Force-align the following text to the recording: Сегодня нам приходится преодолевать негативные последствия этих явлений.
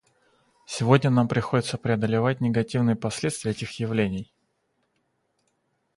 Сегодня 0.65 1.11
нам 1.11 1.27
приходится 1.27 1.77
преодолевать 1.77 2.41
негативные 2.41 2.95
последствия 2.95 3.51
этих 3.51 3.79
явлений. 3.79 4.33